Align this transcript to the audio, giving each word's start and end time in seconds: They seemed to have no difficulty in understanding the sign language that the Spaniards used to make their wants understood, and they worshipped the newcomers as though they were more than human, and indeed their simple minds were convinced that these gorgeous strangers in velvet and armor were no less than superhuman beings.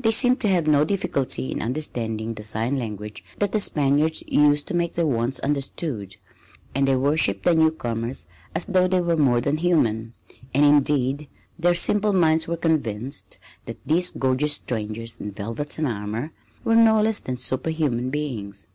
They 0.00 0.10
seemed 0.10 0.40
to 0.40 0.48
have 0.48 0.66
no 0.66 0.84
difficulty 0.84 1.52
in 1.52 1.62
understanding 1.62 2.34
the 2.34 2.42
sign 2.42 2.76
language 2.76 3.22
that 3.38 3.52
the 3.52 3.60
Spaniards 3.60 4.24
used 4.26 4.66
to 4.66 4.74
make 4.74 4.94
their 4.94 5.06
wants 5.06 5.38
understood, 5.38 6.16
and 6.74 6.88
they 6.88 6.96
worshipped 6.96 7.44
the 7.44 7.54
newcomers 7.54 8.26
as 8.52 8.64
though 8.64 8.88
they 8.88 9.00
were 9.00 9.16
more 9.16 9.40
than 9.40 9.58
human, 9.58 10.12
and 10.52 10.64
indeed 10.66 11.28
their 11.56 11.74
simple 11.74 12.12
minds 12.12 12.48
were 12.48 12.56
convinced 12.56 13.38
that 13.66 13.78
these 13.86 14.10
gorgeous 14.10 14.54
strangers 14.54 15.18
in 15.20 15.30
velvet 15.30 15.78
and 15.78 15.86
armor 15.86 16.32
were 16.64 16.74
no 16.74 17.00
less 17.00 17.20
than 17.20 17.36
superhuman 17.36 18.10
beings. 18.10 18.66